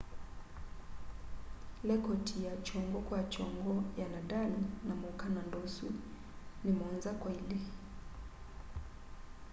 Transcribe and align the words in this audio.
lekoti 1.87 2.35
ya 2.45 2.53
kyongo 2.65 2.99
kwa 3.07 3.21
kyongo 3.33 3.75
ya 3.99 4.07
nadal 4.13 4.51
na 4.87 4.93
muukananda 4.99 5.57
usu 5.67 5.87
ni 6.63 6.71
7-2 6.71 7.57